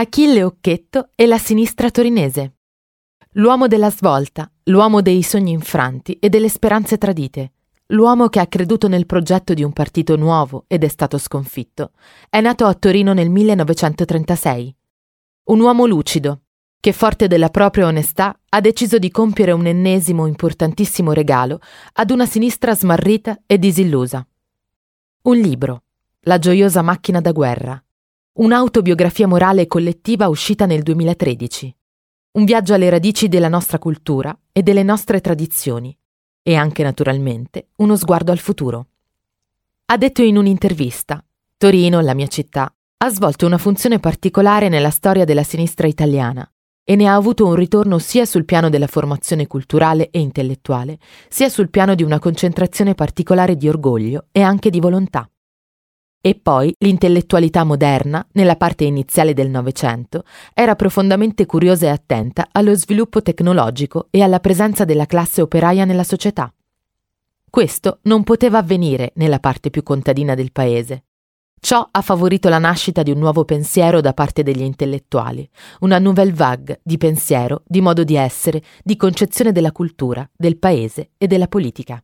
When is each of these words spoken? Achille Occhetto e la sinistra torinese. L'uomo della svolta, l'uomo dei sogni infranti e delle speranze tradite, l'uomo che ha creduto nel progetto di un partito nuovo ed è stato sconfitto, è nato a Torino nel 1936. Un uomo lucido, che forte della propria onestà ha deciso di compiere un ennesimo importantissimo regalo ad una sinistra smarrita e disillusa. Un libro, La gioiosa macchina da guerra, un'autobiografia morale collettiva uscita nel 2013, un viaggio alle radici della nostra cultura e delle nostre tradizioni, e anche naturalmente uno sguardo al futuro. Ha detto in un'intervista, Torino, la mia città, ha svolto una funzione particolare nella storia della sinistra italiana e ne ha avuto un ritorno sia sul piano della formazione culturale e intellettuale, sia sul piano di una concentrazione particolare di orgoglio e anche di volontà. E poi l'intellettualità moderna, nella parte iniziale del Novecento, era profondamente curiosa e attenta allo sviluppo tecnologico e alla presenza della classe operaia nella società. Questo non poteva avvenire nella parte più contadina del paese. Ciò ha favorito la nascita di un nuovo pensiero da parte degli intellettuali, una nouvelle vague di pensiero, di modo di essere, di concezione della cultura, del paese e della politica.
Achille 0.00 0.42
Occhetto 0.42 1.10
e 1.14 1.26
la 1.26 1.36
sinistra 1.36 1.90
torinese. 1.90 2.54
L'uomo 3.32 3.66
della 3.66 3.90
svolta, 3.90 4.50
l'uomo 4.64 5.02
dei 5.02 5.22
sogni 5.22 5.50
infranti 5.50 6.14
e 6.14 6.30
delle 6.30 6.48
speranze 6.48 6.96
tradite, 6.96 7.52
l'uomo 7.88 8.28
che 8.28 8.40
ha 8.40 8.46
creduto 8.46 8.88
nel 8.88 9.04
progetto 9.04 9.52
di 9.52 9.62
un 9.62 9.74
partito 9.74 10.16
nuovo 10.16 10.64
ed 10.68 10.84
è 10.84 10.88
stato 10.88 11.18
sconfitto, 11.18 11.90
è 12.30 12.40
nato 12.40 12.64
a 12.64 12.72
Torino 12.72 13.12
nel 13.12 13.28
1936. 13.28 14.74
Un 15.50 15.60
uomo 15.60 15.84
lucido, 15.84 16.44
che 16.80 16.92
forte 16.94 17.26
della 17.26 17.50
propria 17.50 17.84
onestà 17.84 18.34
ha 18.48 18.60
deciso 18.62 18.96
di 18.96 19.10
compiere 19.10 19.52
un 19.52 19.66
ennesimo 19.66 20.24
importantissimo 20.24 21.12
regalo 21.12 21.60
ad 21.92 22.10
una 22.10 22.24
sinistra 22.24 22.74
smarrita 22.74 23.42
e 23.44 23.58
disillusa. 23.58 24.26
Un 25.24 25.36
libro, 25.36 25.82
La 26.20 26.38
gioiosa 26.38 26.80
macchina 26.80 27.20
da 27.20 27.32
guerra, 27.32 27.84
un'autobiografia 28.32 29.26
morale 29.26 29.66
collettiva 29.66 30.28
uscita 30.28 30.64
nel 30.64 30.82
2013, 30.82 31.74
un 32.32 32.44
viaggio 32.44 32.74
alle 32.74 32.88
radici 32.88 33.28
della 33.28 33.48
nostra 33.48 33.78
cultura 33.78 34.36
e 34.52 34.62
delle 34.62 34.84
nostre 34.84 35.20
tradizioni, 35.20 35.96
e 36.42 36.54
anche 36.54 36.82
naturalmente 36.84 37.70
uno 37.76 37.96
sguardo 37.96 38.30
al 38.30 38.38
futuro. 38.38 38.86
Ha 39.86 39.96
detto 39.96 40.22
in 40.22 40.36
un'intervista, 40.36 41.24
Torino, 41.56 42.00
la 42.00 42.14
mia 42.14 42.28
città, 42.28 42.72
ha 42.98 43.08
svolto 43.10 43.46
una 43.46 43.58
funzione 43.58 43.98
particolare 43.98 44.68
nella 44.68 44.90
storia 44.90 45.24
della 45.24 45.42
sinistra 45.42 45.88
italiana 45.88 46.48
e 46.84 46.96
ne 46.96 47.06
ha 47.06 47.14
avuto 47.14 47.46
un 47.46 47.54
ritorno 47.54 47.98
sia 47.98 48.24
sul 48.26 48.44
piano 48.44 48.68
della 48.68 48.86
formazione 48.86 49.46
culturale 49.46 50.10
e 50.10 50.20
intellettuale, 50.20 50.98
sia 51.28 51.48
sul 51.48 51.70
piano 51.70 51.94
di 51.94 52.02
una 52.02 52.18
concentrazione 52.18 52.94
particolare 52.94 53.56
di 53.56 53.68
orgoglio 53.68 54.26
e 54.32 54.40
anche 54.42 54.70
di 54.70 54.80
volontà. 54.80 55.29
E 56.22 56.34
poi 56.34 56.74
l'intellettualità 56.80 57.64
moderna, 57.64 58.26
nella 58.32 58.56
parte 58.56 58.84
iniziale 58.84 59.32
del 59.32 59.48
Novecento, 59.48 60.24
era 60.52 60.76
profondamente 60.76 61.46
curiosa 61.46 61.86
e 61.86 61.88
attenta 61.88 62.48
allo 62.52 62.74
sviluppo 62.74 63.22
tecnologico 63.22 64.08
e 64.10 64.20
alla 64.20 64.38
presenza 64.38 64.84
della 64.84 65.06
classe 65.06 65.40
operaia 65.40 65.86
nella 65.86 66.04
società. 66.04 66.52
Questo 67.48 68.00
non 68.02 68.22
poteva 68.22 68.58
avvenire 68.58 69.12
nella 69.14 69.40
parte 69.40 69.70
più 69.70 69.82
contadina 69.82 70.34
del 70.34 70.52
paese. 70.52 71.04
Ciò 71.58 71.88
ha 71.90 72.02
favorito 72.02 72.48
la 72.50 72.58
nascita 72.58 73.02
di 73.02 73.10
un 73.10 73.18
nuovo 73.18 73.44
pensiero 73.44 74.00
da 74.00 74.12
parte 74.12 74.42
degli 74.42 74.62
intellettuali, 74.62 75.48
una 75.80 75.98
nouvelle 75.98 76.32
vague 76.32 76.80
di 76.82 76.98
pensiero, 76.98 77.62
di 77.66 77.80
modo 77.80 78.04
di 78.04 78.16
essere, 78.16 78.62
di 78.82 78.96
concezione 78.96 79.52
della 79.52 79.72
cultura, 79.72 80.28
del 80.36 80.58
paese 80.58 81.10
e 81.16 81.26
della 81.26 81.48
politica. 81.48 82.02